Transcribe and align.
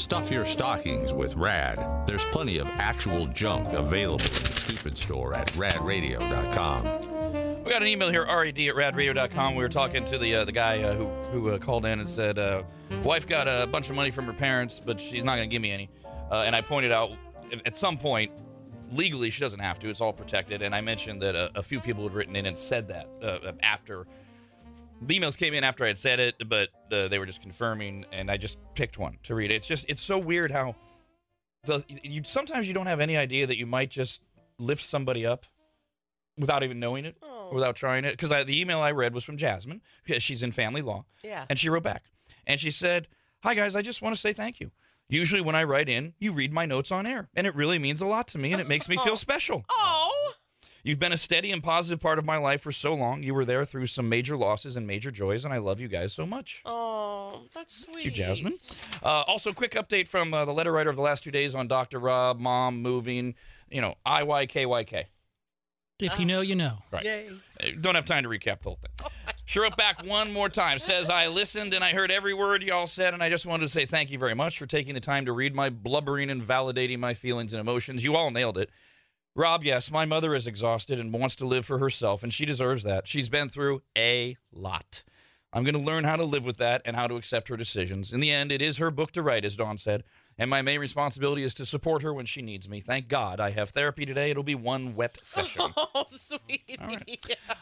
Stuff 0.00 0.30
your 0.30 0.46
stockings 0.46 1.12
with 1.12 1.36
Rad. 1.36 2.06
There's 2.06 2.24
plenty 2.24 2.56
of 2.56 2.66
actual 2.78 3.26
junk 3.26 3.68
available 3.74 4.24
in 4.24 4.32
the 4.44 4.52
stupid 4.52 4.96
store 4.96 5.34
at 5.34 5.46
radradio.com. 5.52 6.84
We 7.62 7.70
got 7.70 7.82
an 7.82 7.88
email 7.88 8.08
here, 8.08 8.24
rad 8.24 8.48
at 8.48 8.54
radradio.com. 8.56 9.54
We 9.56 9.62
were 9.62 9.68
talking 9.68 10.06
to 10.06 10.16
the 10.16 10.36
uh, 10.36 10.46
the 10.46 10.52
guy 10.52 10.82
uh, 10.82 10.94
who, 10.94 11.06
who 11.30 11.50
uh, 11.50 11.58
called 11.58 11.84
in 11.84 12.00
and 12.00 12.08
said, 12.08 12.38
uh, 12.38 12.62
wife 13.04 13.28
got 13.28 13.46
a 13.46 13.66
bunch 13.66 13.90
of 13.90 13.94
money 13.94 14.10
from 14.10 14.24
her 14.24 14.32
parents, 14.32 14.80
but 14.80 14.98
she's 14.98 15.22
not 15.22 15.36
going 15.36 15.50
to 15.50 15.52
give 15.52 15.60
me 15.60 15.70
any. 15.70 15.90
Uh, 16.30 16.44
and 16.46 16.56
I 16.56 16.62
pointed 16.62 16.92
out, 16.92 17.10
at 17.66 17.76
some 17.76 17.98
point, 17.98 18.32
legally 18.90 19.28
she 19.28 19.40
doesn't 19.40 19.60
have 19.60 19.78
to. 19.80 19.90
It's 19.90 20.00
all 20.00 20.14
protected. 20.14 20.62
And 20.62 20.74
I 20.74 20.80
mentioned 20.80 21.20
that 21.20 21.34
a, 21.34 21.50
a 21.54 21.62
few 21.62 21.78
people 21.78 22.04
had 22.04 22.14
written 22.14 22.36
in 22.36 22.46
and 22.46 22.56
said 22.56 22.88
that 22.88 23.06
uh, 23.22 23.52
after 23.62 24.06
the 25.00 25.18
emails 25.18 25.36
came 25.36 25.54
in 25.54 25.64
after 25.64 25.84
I 25.84 25.88
had 25.88 25.98
said 25.98 26.20
it, 26.20 26.34
but 26.48 26.68
uh, 26.92 27.08
they 27.08 27.18
were 27.18 27.26
just 27.26 27.40
confirming, 27.42 28.06
and 28.12 28.30
I 28.30 28.36
just 28.36 28.58
picked 28.74 28.98
one 28.98 29.18
to 29.24 29.34
read. 29.34 29.50
It's 29.50 29.66
just 29.66 29.86
it's 29.88 30.02
so 30.02 30.18
weird 30.18 30.50
how 30.50 30.74
the 31.64 31.84
you 32.02 32.22
sometimes 32.24 32.66
you 32.68 32.74
don't 32.74 32.86
have 32.86 33.00
any 33.00 33.16
idea 33.16 33.46
that 33.46 33.58
you 33.58 33.66
might 33.66 33.90
just 33.90 34.22
lift 34.58 34.82
somebody 34.82 35.24
up 35.26 35.46
without 36.38 36.62
even 36.62 36.80
knowing 36.80 37.04
it, 37.04 37.16
Oh. 37.22 37.50
without 37.52 37.76
trying 37.76 38.04
it. 38.04 38.12
Because 38.12 38.30
the 38.46 38.60
email 38.60 38.80
I 38.80 38.92
read 38.92 39.12
was 39.14 39.24
from 39.24 39.36
Jasmine, 39.36 39.82
she's 40.18 40.42
in 40.42 40.52
family 40.52 40.82
law, 40.82 41.04
Yeah. 41.22 41.44
and 41.50 41.58
she 41.58 41.68
wrote 41.68 41.82
back, 41.82 42.04
and 42.46 42.58
she 42.60 42.70
said, 42.70 43.08
"Hi 43.42 43.54
guys, 43.54 43.74
I 43.74 43.82
just 43.82 44.00
want 44.02 44.14
to 44.14 44.20
say 44.20 44.32
thank 44.32 44.60
you." 44.60 44.70
Usually, 45.08 45.40
when 45.40 45.56
I 45.56 45.64
write 45.64 45.88
in, 45.88 46.14
you 46.20 46.32
read 46.32 46.52
my 46.52 46.66
notes 46.66 46.92
on 46.92 47.04
air, 47.04 47.28
and 47.34 47.44
it 47.46 47.54
really 47.56 47.80
means 47.80 48.00
a 48.00 48.06
lot 48.06 48.28
to 48.28 48.38
me, 48.38 48.52
and 48.52 48.60
it 48.60 48.68
makes 48.68 48.88
me 48.88 48.96
feel 48.96 49.16
special. 49.16 49.64
You've 50.82 50.98
been 50.98 51.12
a 51.12 51.16
steady 51.16 51.52
and 51.52 51.62
positive 51.62 52.00
part 52.00 52.18
of 52.18 52.24
my 52.24 52.38
life 52.38 52.62
for 52.62 52.72
so 52.72 52.94
long. 52.94 53.22
You 53.22 53.34
were 53.34 53.44
there 53.44 53.64
through 53.64 53.86
some 53.86 54.08
major 54.08 54.36
losses 54.36 54.76
and 54.76 54.86
major 54.86 55.10
joys, 55.10 55.44
and 55.44 55.52
I 55.52 55.58
love 55.58 55.80
you 55.80 55.88
guys 55.88 56.12
so 56.12 56.24
much. 56.24 56.62
Oh, 56.64 57.42
that's 57.54 57.74
sweet. 57.74 57.94
Thank 57.94 58.04
you, 58.06 58.10
Jasmine. 58.10 58.58
Uh, 59.02 59.22
also, 59.26 59.52
quick 59.52 59.72
update 59.72 60.08
from 60.08 60.32
uh, 60.32 60.44
the 60.44 60.52
letter 60.52 60.72
writer 60.72 60.90
of 60.90 60.96
the 60.96 61.02
last 61.02 61.24
two 61.24 61.30
days 61.30 61.54
on 61.54 61.68
Dr. 61.68 61.98
Rob, 61.98 62.38
mom, 62.40 62.80
moving, 62.82 63.34
you 63.70 63.80
know, 63.80 63.94
IYKYK. 64.06 65.04
If 65.98 66.18
you 66.18 66.24
know, 66.24 66.40
you 66.40 66.54
know. 66.54 66.78
Right. 66.90 67.04
Yay. 67.04 67.30
Uh, 67.62 67.66
Don't 67.80 67.94
have 67.94 68.06
time 68.06 68.22
to 68.22 68.28
recap 68.28 68.60
the 68.60 68.70
whole 68.70 68.78
thing. 68.80 69.08
Sure, 69.44 69.64
wrote 69.64 69.76
back 69.76 70.04
one 70.06 70.32
more 70.32 70.48
time. 70.48 70.78
Says, 70.78 71.10
I 71.10 71.26
listened 71.26 71.74
and 71.74 71.82
I 71.82 71.92
heard 71.92 72.10
every 72.10 72.34
word 72.34 72.62
y'all 72.62 72.86
said, 72.86 73.14
and 73.14 73.22
I 73.22 73.28
just 73.28 73.46
wanted 73.46 73.62
to 73.62 73.68
say 73.68 73.84
thank 73.84 74.10
you 74.10 74.18
very 74.18 74.34
much 74.34 74.58
for 74.58 74.64
taking 74.66 74.94
the 74.94 75.00
time 75.00 75.26
to 75.26 75.32
read 75.32 75.54
my 75.54 75.70
blubbering 75.70 76.30
and 76.30 76.40
validating 76.40 77.00
my 77.00 77.14
feelings 77.14 77.52
and 77.52 77.60
emotions. 77.60 78.04
You 78.04 78.16
all 78.16 78.30
nailed 78.30 78.58
it. 78.58 78.70
Rob, 79.36 79.62
yes, 79.64 79.90
my 79.90 80.04
mother 80.04 80.34
is 80.34 80.46
exhausted 80.46 80.98
and 80.98 81.12
wants 81.12 81.36
to 81.36 81.46
live 81.46 81.64
for 81.64 81.78
herself, 81.78 82.22
and 82.22 82.32
she 82.32 82.44
deserves 82.44 82.82
that. 82.82 83.06
She's 83.06 83.28
been 83.28 83.48
through 83.48 83.82
a 83.96 84.36
lot. 84.52 85.02
I'm 85.52 85.64
going 85.64 85.74
to 85.74 85.80
learn 85.80 86.04
how 86.04 86.14
to 86.16 86.24
live 86.24 86.44
with 86.44 86.58
that 86.58 86.82
and 86.84 86.94
how 86.94 87.06
to 87.08 87.16
accept 87.16 87.48
her 87.48 87.56
decisions. 87.56 88.12
In 88.12 88.20
the 88.20 88.30
end, 88.30 88.52
it 88.52 88.62
is 88.62 88.76
her 88.78 88.90
book 88.90 89.10
to 89.12 89.22
write, 89.22 89.44
as 89.44 89.56
Dawn 89.56 89.78
said, 89.78 90.04
and 90.38 90.48
my 90.48 90.62
main 90.62 90.78
responsibility 90.78 91.42
is 91.42 91.54
to 91.54 91.66
support 91.66 92.02
her 92.02 92.14
when 92.14 92.24
she 92.26 92.40
needs 92.40 92.68
me. 92.68 92.80
Thank 92.80 93.08
God 93.08 93.40
I 93.40 93.50
have 93.50 93.70
therapy 93.70 94.06
today. 94.06 94.30
It'll 94.30 94.42
be 94.44 94.54
one 94.54 94.94
wet 94.94 95.18
session. 95.24 95.62
Oh, 95.92 96.04
sweetie. 96.08 96.78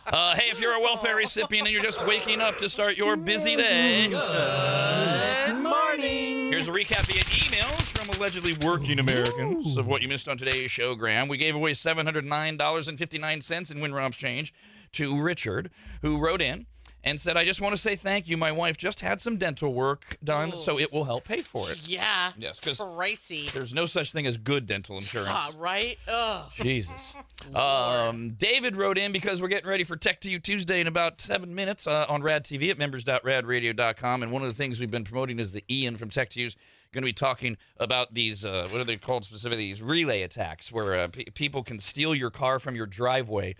Uh, 0.06 0.34
hey, 0.36 0.50
if 0.50 0.61
you're 0.61 0.74
a 0.74 0.80
welfare 0.80 1.16
recipient 1.16 1.66
and 1.66 1.72
you're 1.72 1.83
just 1.83 2.06
waking 2.06 2.41
up 2.42 2.58
to 2.58 2.69
start 2.69 2.96
your 2.96 3.16
busy 3.16 3.56
day, 3.56 4.08
Good 4.08 5.56
morning. 5.62 6.50
here's 6.52 6.69
a 6.69 6.72
recap 6.72 7.06
via 7.06 7.22
emails 7.22 7.77
from 8.09 8.20
allegedly 8.20 8.55
working 8.67 8.98
Americans 8.98 9.77
of 9.77 9.87
what 9.87 10.01
you 10.03 10.09
missed 10.09 10.28
on 10.28 10.39
today's 10.39 10.70
Showgram. 10.70 11.29
We 11.29 11.36
gave 11.36 11.55
away 11.55 11.73
$709.59 11.73 13.70
in 13.70 13.80
Win 13.80 13.92
Rob's 13.92 14.17
change 14.17 14.55
to 14.92 15.20
Richard, 15.20 15.70
who 16.02 16.18
wrote 16.18 16.41
in 16.41 16.64
and 17.05 17.20
said, 17.20 17.36
I 17.36 17.45
just 17.45 17.61
want 17.61 17.74
to 17.74 17.80
say 17.80 17.95
thank 17.97 18.27
you. 18.27 18.36
My 18.39 18.51
wife 18.51 18.77
just 18.79 19.01
had 19.01 19.20
some 19.20 19.36
dental 19.36 19.73
work 19.74 20.17
done, 20.24 20.57
so 20.58 20.79
it 20.79 20.92
will 20.92 21.05
help 21.05 21.24
pay 21.24 21.42
for 21.42 21.70
it. 21.70 21.79
Yeah. 21.86 22.33
Yes, 22.39 22.61
'cause- 22.61 22.79
pricey. 22.79 23.51
There's 23.52 23.74
no 23.74 23.85
such 23.86 24.11
thing 24.13 24.27
as 24.27 24.36
good 24.39 24.67
dental 24.67 24.97
insurance. 24.97 25.30
Ah, 25.33 25.52
right? 25.57 25.98
Ugh. 26.08 26.51
Jesus. 26.57 27.14
Um, 27.55 28.30
David 28.30 28.77
wrote 28.77 28.98
in 28.98 29.13
because 29.13 29.41
we're 29.41 29.47
getting 29.47 29.70
ready 29.70 29.85
for 29.85 29.95
Tech 29.97 30.20
to 30.23 30.30
You 30.30 30.41
Tuesday 30.41 30.80
in 30.80 30.89
about 30.89 31.20
seven 31.20 31.55
minutes 31.55 31.86
uh, 31.86 32.05
on 32.08 32.20
Rad 32.20 32.45
TV 32.45 32.68
at 32.70 32.79
members.radradio.com. 32.79 34.24
And 34.24 34.33
one 34.33 34.42
of 34.42 34.48
the 34.48 34.55
things 34.55 34.80
we've 34.80 34.91
been 34.91 35.05
promoting 35.05 35.39
is 35.39 35.52
the 35.52 35.63
Ian 35.70 35.97
from 35.97 36.11
Tech 36.11 36.30
to 36.30 36.41
You's 36.41 36.57
going 36.92 37.02
to 37.02 37.06
be 37.06 37.12
talking 37.12 37.56
about 37.78 38.14
these, 38.14 38.44
uh, 38.44 38.68
what 38.70 38.80
are 38.80 38.84
they 38.84 38.96
called 38.96 39.24
specifically? 39.24 39.64
These 39.64 39.82
relay 39.82 40.22
attacks 40.22 40.72
where 40.72 40.94
uh, 40.94 41.08
pe 41.08 41.24
people 41.34 41.62
can 41.62 41.78
steal 41.78 42.14
your 42.14 42.30
car 42.30 42.58
from 42.58 42.74
your 42.74 42.86
driveway 42.86 43.56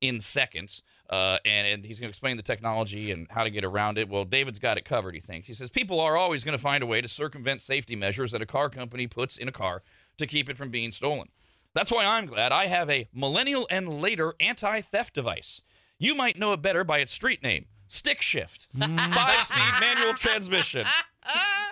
in 0.00 0.20
seconds. 0.20 0.82
Uh, 1.10 1.38
and, 1.46 1.66
and 1.66 1.84
he's 1.84 1.98
going 1.98 2.08
to 2.08 2.12
explain 2.12 2.36
the 2.36 2.42
technology 2.42 3.10
and 3.10 3.26
how 3.30 3.42
to 3.42 3.50
get 3.50 3.64
around 3.64 3.96
it. 3.96 4.08
Well, 4.08 4.24
David's 4.24 4.58
got 4.58 4.76
it 4.76 4.84
covered, 4.84 5.14
he 5.14 5.20
thinks. 5.20 5.46
He 5.46 5.54
says 5.54 5.70
people 5.70 6.00
are 6.00 6.16
always 6.18 6.44
going 6.44 6.56
to 6.56 6.62
find 6.62 6.82
a 6.82 6.86
way 6.86 7.00
to 7.00 7.08
circumvent 7.08 7.62
safety 7.62 7.96
measures 7.96 8.32
that 8.32 8.42
a 8.42 8.46
car 8.46 8.68
company 8.68 9.06
puts 9.06 9.38
in 9.38 9.48
a 9.48 9.52
car 9.52 9.82
to 10.18 10.26
keep 10.26 10.50
it 10.50 10.58
from 10.58 10.68
being 10.68 10.92
stolen. 10.92 11.28
That's 11.74 11.90
why 11.90 12.04
I'm 12.04 12.26
glad 12.26 12.52
I 12.52 12.66
have 12.66 12.90
a 12.90 13.08
millennial 13.14 13.66
and 13.70 14.00
later 14.02 14.34
anti 14.40 14.80
theft 14.82 15.14
device. 15.14 15.62
You 15.98 16.14
might 16.14 16.38
know 16.38 16.52
it 16.52 16.62
better 16.62 16.84
by 16.84 16.98
its 16.98 17.12
street 17.12 17.42
name 17.42 17.66
Stick 17.88 18.20
Shift, 18.20 18.68
five 18.78 19.46
speed 19.46 19.80
manual 19.80 20.14
transmission. 20.14 20.86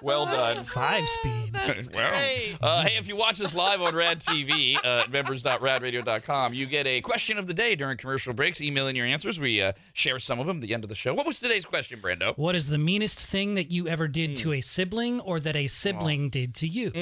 Well 0.02 0.26
done. 0.26 0.56
Five 0.64 1.08
speed. 1.08 1.52
That's 1.52 1.90
Well, 1.90 2.10
great. 2.10 2.58
Uh, 2.60 2.82
hey, 2.82 2.96
if 2.98 3.08
you 3.08 3.16
watch 3.16 3.40
us 3.40 3.54
live 3.54 3.80
on 3.80 3.94
Rad 3.94 4.20
TV, 4.20 4.76
uh, 4.84 4.88
at 5.04 5.10
members.radradio.com, 5.10 6.52
you 6.54 6.66
get 6.66 6.86
a 6.86 7.00
question 7.00 7.38
of 7.38 7.46
the 7.46 7.54
day 7.54 7.74
during 7.76 7.96
commercial 7.96 8.34
breaks. 8.34 8.60
Email 8.60 8.88
in 8.88 8.96
your 8.96 9.06
answers. 9.06 9.40
We 9.40 9.62
uh, 9.62 9.72
share 9.94 10.18
some 10.18 10.38
of 10.38 10.46
them 10.46 10.58
at 10.58 10.62
the 10.62 10.74
end 10.74 10.84
of 10.84 10.90
the 10.90 10.94
show. 10.94 11.14
What 11.14 11.26
was 11.26 11.40
today's 11.40 11.64
question, 11.64 12.00
Brando? 12.00 12.36
What 12.36 12.54
is 12.54 12.66
the 12.66 12.78
meanest 12.78 13.24
thing 13.24 13.54
that 13.54 13.70
you 13.70 13.88
ever 13.88 14.06
did 14.06 14.36
to 14.38 14.52
a 14.52 14.60
sibling 14.60 15.20
or 15.20 15.40
that 15.40 15.56
a 15.56 15.66
sibling 15.66 16.28
did 16.28 16.54
to 16.56 16.68
you? 16.68 16.92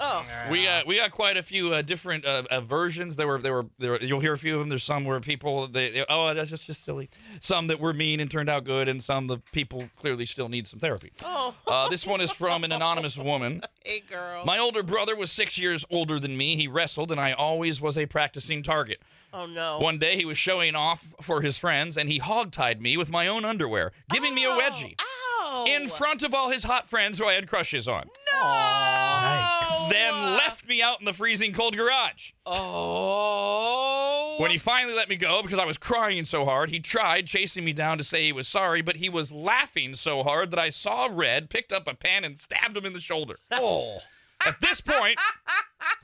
Oh, 0.00 0.24
We 0.50 0.64
got 0.64 0.86
we 0.86 0.96
got 0.96 1.10
quite 1.10 1.36
a 1.36 1.42
few 1.42 1.74
uh, 1.74 1.82
different 1.82 2.24
uh, 2.24 2.44
uh, 2.50 2.60
versions. 2.62 3.16
There 3.16 3.26
were 3.26 3.38
there 3.38 3.52
were 3.52 3.66
there. 3.78 3.92
Were, 3.92 4.00
you'll 4.00 4.20
hear 4.20 4.32
a 4.32 4.38
few 4.38 4.54
of 4.54 4.60
them. 4.60 4.68
There's 4.70 4.84
some 4.84 5.04
where 5.04 5.20
people 5.20 5.68
they, 5.68 5.90
they 5.90 6.04
oh 6.08 6.32
that's 6.32 6.50
just, 6.50 6.66
just 6.66 6.84
silly. 6.84 7.10
Some 7.40 7.66
that 7.66 7.80
were 7.80 7.92
mean 7.92 8.20
and 8.20 8.30
turned 8.30 8.48
out 8.48 8.64
good, 8.64 8.88
and 8.88 9.02
some 9.02 9.26
the 9.26 9.38
people 9.52 9.88
clearly 9.96 10.24
still 10.26 10.48
need 10.48 10.66
some 10.66 10.80
therapy. 10.80 11.12
oh, 11.22 11.54
Uh, 11.80 11.88
this 11.88 12.06
one 12.06 12.20
is 12.20 12.30
from 12.30 12.62
an 12.62 12.72
anonymous 12.72 13.16
woman. 13.16 13.62
hey, 13.84 14.02
girl. 14.10 14.44
My 14.44 14.58
older 14.58 14.82
brother 14.82 15.16
was 15.16 15.32
six 15.32 15.56
years 15.58 15.84
older 15.90 16.20
than 16.20 16.36
me. 16.36 16.56
He 16.56 16.68
wrestled, 16.68 17.10
and 17.10 17.20
I 17.20 17.32
always 17.32 17.80
was 17.80 17.96
a 17.96 18.04
practicing 18.04 18.62
target. 18.62 19.00
oh, 19.32 19.46
no. 19.46 19.78
One 19.78 19.98
day 19.98 20.16
he 20.16 20.26
was 20.26 20.36
showing 20.36 20.74
off 20.74 21.08
for 21.22 21.40
his 21.40 21.56
friends, 21.56 21.96
and 21.96 22.10
he 22.10 22.20
hogtied 22.20 22.80
me 22.80 22.96
with 22.98 23.10
my 23.10 23.26
own 23.26 23.44
underwear, 23.46 23.92
giving 24.10 24.34
me 24.34 24.44
a 24.44 24.50
wedgie 24.50 24.94
Ow. 25.00 25.64
in 25.66 25.88
front 25.88 26.22
of 26.22 26.34
all 26.34 26.50
his 26.50 26.64
hot 26.64 26.86
friends 26.86 27.18
who 27.18 27.26
I 27.26 27.32
had 27.32 27.48
crushes 27.48 27.88
on. 27.88 28.10
No. 28.32 28.42
Yikes. 28.42 29.88
Then 29.90 30.12
left 30.34 30.68
me 30.68 30.82
out 30.82 31.00
in 31.00 31.06
the 31.06 31.12
freezing 31.14 31.52
cold 31.54 31.76
garage. 31.76 32.32
Oh. 32.44 34.29
When 34.40 34.50
he 34.50 34.56
finally 34.56 34.94
let 34.94 35.10
me 35.10 35.16
go 35.16 35.42
because 35.42 35.58
I 35.58 35.66
was 35.66 35.76
crying 35.76 36.24
so 36.24 36.46
hard, 36.46 36.70
he 36.70 36.80
tried 36.80 37.26
chasing 37.26 37.62
me 37.62 37.74
down 37.74 37.98
to 37.98 38.04
say 38.04 38.24
he 38.24 38.32
was 38.32 38.48
sorry, 38.48 38.80
but 38.80 38.96
he 38.96 39.10
was 39.10 39.30
laughing 39.30 39.92
so 39.92 40.22
hard 40.22 40.50
that 40.52 40.58
I 40.58 40.70
saw 40.70 41.10
red, 41.12 41.50
picked 41.50 41.74
up 41.74 41.86
a 41.86 41.92
pen, 41.94 42.24
and 42.24 42.38
stabbed 42.38 42.74
him 42.74 42.86
in 42.86 42.94
the 42.94 43.00
shoulder. 43.00 43.36
Oh. 43.50 43.98
At 44.46 44.58
this 44.62 44.80
point, 44.80 45.18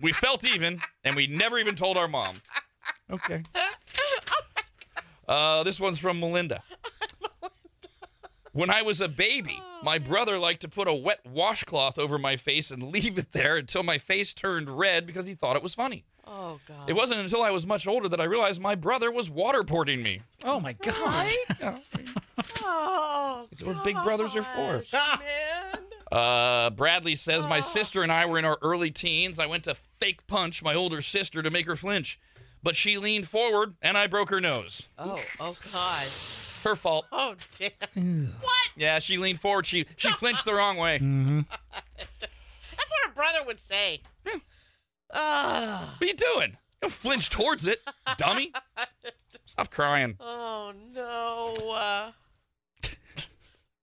we 0.03 0.13
felt 0.13 0.45
even, 0.45 0.83
and 1.03 1.17
we 1.17 1.27
never 1.27 1.57
even 1.57 1.77
told 1.77 1.97
our 1.97 2.09
mom. 2.09 2.43
Okay. 3.11 3.43
Uh, 5.27 5.63
this 5.63 5.81
one's 5.81 5.99
from 5.99 6.21
Melinda. 6.21 6.63
When 8.53 8.69
I 8.69 8.83
was 8.83 9.01
a 9.01 9.09
baby, 9.09 9.59
my 9.83 9.99
brother 9.99 10.39
liked 10.39 10.61
to 10.61 10.69
put 10.69 10.89
a 10.89 10.95
wet 10.95 11.21
washcloth 11.27 11.99
over 11.99 12.19
my 12.19 12.37
face 12.37 12.71
and 12.71 12.83
leave 12.83 13.17
it 13.17 13.33
there 13.33 13.57
until 13.57 13.83
my 13.83 13.97
face 13.97 14.35
turned 14.35 14.69
red 14.69 15.07
because 15.07 15.25
he 15.25 15.35
thought 15.35 15.57
it 15.57 15.63
was 15.63 15.75
funny. 15.75 16.05
Oh, 16.29 16.59
God. 16.67 16.89
It 16.89 16.95
wasn't 16.95 17.21
until 17.21 17.43
I 17.43 17.51
was 17.51 17.67
much 17.67 17.87
older 17.87 18.09
that 18.09 18.21
I 18.21 18.25
realized 18.25 18.61
my 18.61 18.75
brother 18.75 19.11
was 19.13 19.29
waterboarding 19.29 20.03
me. 20.03 20.23
Oh 20.45 20.59
my 20.61 20.73
god. 20.75 20.97
Right? 21.61 21.81
Oh, 22.69 23.47
That's 23.51 23.63
what 23.63 23.85
big 23.85 23.95
brothers 24.05 24.35
are 24.37 24.43
for. 24.43 24.83
gosh, 24.91 25.21
man. 25.21 25.79
Uh, 26.13 26.71
Bradley 26.71 27.17
says 27.17 27.47
my 27.49 27.59
sister 27.59 28.03
and 28.05 28.13
I 28.13 28.27
were 28.27 28.39
in 28.39 28.45
our 28.45 28.57
early 28.63 28.93
teens. 28.93 29.41
I 29.41 29.47
went 29.47 29.65
to 29.65 29.75
fake 29.75 30.25
punch 30.29 30.63
my 30.63 30.73
older 30.73 31.03
sister 31.03 31.43
to 31.43 31.51
make 31.51 31.67
her 31.67 31.75
flinch, 31.75 32.21
but 32.63 32.77
she 32.77 32.97
leaned 32.97 33.27
forward 33.27 33.75
and 33.83 33.99
I 33.99 34.07
broke 34.07 34.31
her 34.31 34.41
nose. 34.41 34.89
Oh, 34.99 35.21
oh, 35.41 35.57
God. 35.73 36.07
Her 36.63 36.77
fault. 36.77 37.07
Oh, 37.11 37.35
damn. 37.59 38.33
What? 38.41 38.69
Yeah, 38.77 39.01
she 39.01 39.17
leaned 39.17 39.41
forward. 39.41 39.67
She 39.67 39.85
she 39.97 40.13
flinched 40.13 40.45
the 40.45 40.55
wrong 40.55 40.77
way. 40.77 40.99
That's 40.99 42.93
what 42.93 43.11
a 43.11 43.15
brother 43.15 43.41
would 43.45 43.61
say. 43.61 44.01
Ah. 45.13 45.95
What 45.99 46.03
are 46.05 46.07
you 46.11 46.15
doing? 46.15 46.57
Don't 46.83 46.93
flinch 46.93 47.31
towards 47.31 47.67
it, 47.67 47.81
dummy. 48.19 48.53
Stop 49.47 49.71
crying. 49.71 50.17
oh, 50.21 50.73
no. 50.95 51.55
Uh, 51.73 52.11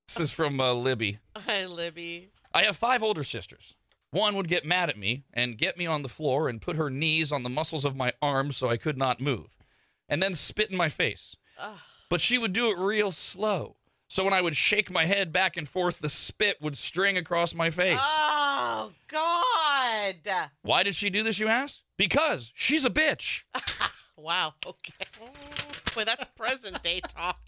This 0.08 0.20
is 0.20 0.32
from 0.32 0.60
uh, 0.62 0.74
Libby. 0.74 1.18
hi, 1.36 1.66
Libby. 1.66 2.30
I 2.54 2.64
have 2.64 2.78
five 2.78 3.02
older 3.02 3.24
sisters. 3.24 3.74
One 4.12 4.36
would 4.36 4.48
get 4.48 4.64
mad 4.64 4.90
at 4.90 4.98
me 4.98 5.24
and 5.34 5.58
get 5.58 5.76
me 5.76 5.88
on 5.88 6.04
the 6.04 6.10
floor 6.10 6.48
and 6.48 6.62
put 6.62 6.76
her 6.76 6.92
knees 6.92 7.32
on 7.32 7.42
the 7.42 7.50
muscles 7.50 7.84
of 7.84 7.96
my 7.96 8.14
arms 8.22 8.58
so 8.58 8.70
I 8.70 8.78
could 8.78 8.98
not 8.98 9.20
move, 9.20 9.48
and 10.08 10.22
then 10.22 10.36
spit 10.36 10.70
in 10.70 10.78
my 10.78 10.88
face. 10.90 11.36
Ugh. 11.58 11.80
But 12.12 12.22
she 12.22 12.38
would 12.38 12.54
do 12.54 12.70
it 12.70 12.78
real 12.78 13.12
slow. 13.12 13.78
So 14.08 14.24
when 14.24 14.34
I 14.34 14.42
would 14.42 14.56
shake 14.56 14.92
my 14.92 15.06
head 15.06 15.34
back 15.34 15.58
and 15.58 15.68
forth, 15.68 15.98
the 16.00 16.10
spit 16.10 16.58
would 16.62 16.78
string 16.78 17.18
across 17.18 17.56
my 17.56 17.72
face. 17.72 17.98
Ah. 18.00 18.33
Oh 18.86 18.92
God! 19.08 20.50
Why 20.62 20.84
did 20.84 20.96
she 20.96 21.10
do 21.10 21.24
this, 21.24 21.40
you 21.40 21.48
ask? 21.48 21.80
Because 21.98 22.52
she's 22.56 22.86
a 22.86 22.90
bitch. 22.90 23.44
Wow. 24.16 24.54
Okay. 24.66 24.94
Boy, 25.96 26.06
that's 26.06 26.28
present 26.38 26.82
day 26.84 27.02
talk. 27.02 27.40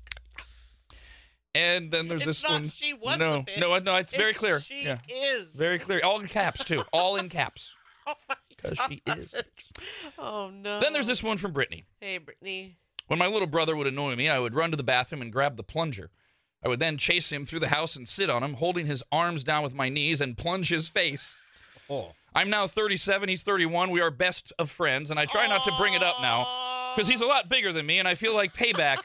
And 1.53 1.91
then 1.91 2.07
there's 2.07 2.21
It's 2.21 2.41
this 2.41 2.43
not 2.43 2.51
one. 2.53 2.69
she 2.69 2.91
was 2.93 3.17
no, 3.19 3.29
a 3.31 3.43
bitch. 3.43 3.59
no, 3.59 3.77
no, 3.79 3.95
it's 3.97 4.13
very 4.13 4.31
It's 4.31 4.39
clear. 4.39 4.59
She 4.59 4.83
yeah, 4.83 4.97
is. 5.07 5.53
very 5.53 5.77
clear. 5.79 6.01
All 6.03 6.19
in 6.19 6.27
caps 6.27 6.65
too. 6.65 6.83
All 6.91 7.15
in 7.17 7.29
caps. 7.29 7.73
Oh 8.07 8.13
Because 8.49 8.77
she 8.87 9.01
is. 9.07 9.33
Oh 10.19 10.49
no. 10.53 10.79
Then 10.79 10.91
there's 10.93 11.07
this 11.07 11.23
one 11.23 11.37
from 11.37 11.53
Brittany. 11.53 11.85
Hey, 12.01 12.17
Brittany. 12.17 12.77
When 13.07 13.17
my 13.19 13.27
little 13.27 13.47
brother 13.47 13.75
would 13.75 13.87
annoy 13.87 14.15
me, 14.15 14.27
I 14.29 14.37
would 14.39 14.53
run 14.55 14.71
to 14.71 14.77
the 14.77 14.83
bathroom 14.83 15.21
and 15.21 15.31
grab 15.31 15.55
the 15.57 15.63
plunger. 15.63 16.09
I 16.65 16.67
would 16.67 16.79
then 16.79 16.97
chase 16.97 17.31
him 17.31 17.45
through 17.45 17.59
the 17.59 17.67
house 17.67 17.95
and 17.95 18.07
sit 18.07 18.27
on 18.29 18.43
him, 18.43 18.55
holding 18.55 18.87
his 18.87 19.03
arms 19.11 19.43
down 19.43 19.61
with 19.61 19.75
my 19.75 19.87
knees 19.87 20.19
and 20.19 20.35
plunge 20.35 20.67
his 20.69 20.89
face. 20.89 21.37
I'm 22.33 22.49
now 22.49 22.65
37, 22.65 23.29
he's 23.29 23.43
31. 23.43 23.91
We 23.91 24.01
are 24.01 24.09
best 24.09 24.51
of 24.57 24.71
friends, 24.71 25.11
and 25.11 25.19
I 25.19 25.25
try 25.25 25.47
not 25.47 25.63
to 25.65 25.71
bring 25.77 25.93
it 25.93 26.01
up 26.01 26.15
now 26.21 26.93
because 26.95 27.07
he's 27.07 27.21
a 27.21 27.25
lot 27.25 27.49
bigger 27.49 27.71
than 27.71 27.85
me, 27.85 27.99
and 27.99 28.07
I 28.07 28.15
feel 28.15 28.33
like 28.33 28.53
payback 28.55 28.97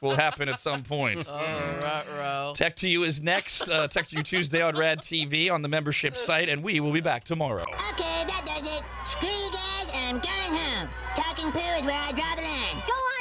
will 0.00 0.16
happen 0.16 0.48
at 0.48 0.58
some 0.58 0.82
point. 0.82 1.28
Oh, 1.86 2.02
row. 2.18 2.52
Tech 2.56 2.76
to 2.76 2.88
You 2.88 3.04
is 3.04 3.22
next. 3.22 3.68
Uh, 3.68 3.86
Tech 3.86 4.08
to 4.08 4.16
You 4.16 4.22
Tuesday 4.22 4.62
on 4.62 4.74
Rad 4.74 5.00
TV 5.00 5.52
on 5.52 5.62
the 5.62 5.68
membership 5.68 6.16
site, 6.16 6.48
and 6.48 6.62
we 6.62 6.80
will 6.80 6.92
be 6.92 7.00
back 7.00 7.24
tomorrow. 7.24 7.62
Okay, 7.62 8.24
that 8.26 8.42
does 8.44 8.62
it. 8.64 8.82
Screw 9.10 9.28
you 9.28 9.50
guys, 9.52 9.90
I'm 9.94 10.18
going 10.18 10.58
home. 10.58 10.88
Talking 11.14 11.52
poo 11.52 11.58
is 11.78 11.84
where 11.84 11.94
I 11.94 12.10
draw 12.12 12.34
the 12.34 12.42
line. 12.42 12.82
Go 12.86 12.92
on 12.94 12.94
and 12.94 12.94
go 12.94 12.94
home, 12.96 13.13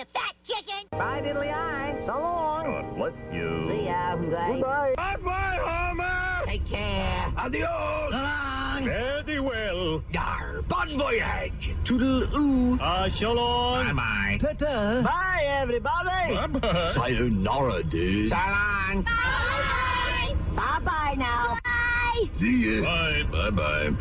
you 0.00 0.06
fat 0.14 0.34
chicken. 0.44 0.88
Bye, 0.92 1.20
diddly 1.20 1.52
eye. 1.52 1.94
So 2.06 2.14
long. 2.14 2.64
God 2.64 2.96
bless 2.96 3.32
you. 3.32 3.68
See 3.70 3.84
ya. 3.84 4.16
Bye. 4.16 4.94
Bye-bye, 4.96 5.58
Homer. 5.60 6.46
Take 6.46 6.66
care. 6.66 7.26
Adios. 7.36 8.10
So 8.10 8.16
long. 8.16 8.84
Very 8.84 9.40
well. 9.40 10.02
Dar. 10.10 10.62
Bon 10.68 10.96
voyage. 10.96 11.76
Toodle 11.84 12.32
oo. 12.34 12.78
Ah, 12.80 13.08
so 13.12 13.34
long. 13.34 13.94
Bye-bye. 13.94 14.38
Ta-ta. 14.40 15.02
Bye, 15.02 15.44
everybody. 15.44 16.34
Bye-bye. 16.34 16.92
Sayonara, 16.92 17.82
dude. 17.82 18.30
So 18.30 18.36
long. 18.36 19.02
Bye. 19.02 20.34
Bye-bye 20.56 21.14
now. 21.18 21.58
Bye. 21.62 22.30
See 22.32 22.80
ya. 22.80 22.82
Bye, 22.82 23.22
bye-bye. 23.30 23.92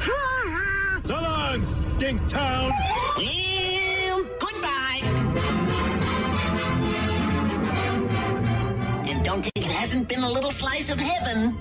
So 1.05 1.13
long, 1.19 1.67
Stink 1.97 2.29
Town. 2.29 2.71
Yeah. 3.19 3.78
Don't 9.29 9.43
think 9.43 9.57
it 9.57 9.71
hasn't 9.71 10.07
been 10.07 10.23
a 10.23 10.31
little 10.31 10.51
slice 10.51 10.89
of 10.89 10.99
heaven. 10.99 11.55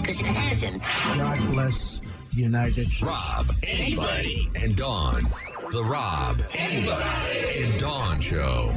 Because 0.00 0.20
it 0.20 0.26
hasn't. 0.26 0.80
God 1.18 1.50
bless 1.50 2.00
the 2.32 2.42
United 2.42 2.86
States. 2.86 3.02
Rob, 3.02 3.46
Arnie, 3.46 4.62
and 4.62 4.76
Dawn. 4.76 5.26
The 5.72 5.82
Rob, 5.82 6.38
Arnie, 6.52 7.64
and 7.64 7.80
Dawn 7.80 8.20
Show. 8.20 8.72